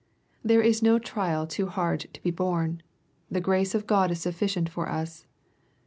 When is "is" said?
0.63-0.81, 4.09-4.19